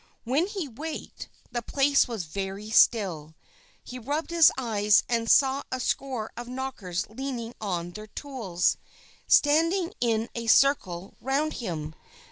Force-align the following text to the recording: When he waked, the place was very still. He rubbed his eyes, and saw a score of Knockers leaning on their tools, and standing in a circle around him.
When 0.23 0.47
he 0.47 0.67
waked, 0.67 1.29
the 1.51 1.61
place 1.61 2.07
was 2.07 2.23
very 2.23 2.71
still. 2.71 3.35
He 3.83 3.99
rubbed 3.99 4.31
his 4.31 4.51
eyes, 4.57 5.03
and 5.07 5.29
saw 5.29 5.61
a 5.71 5.79
score 5.79 6.31
of 6.35 6.47
Knockers 6.47 7.05
leaning 7.07 7.53
on 7.61 7.91
their 7.91 8.07
tools, 8.07 8.77
and 9.27 9.31
standing 9.31 9.93
in 10.01 10.29
a 10.33 10.47
circle 10.47 11.13
around 11.21 11.53
him. 11.53 11.93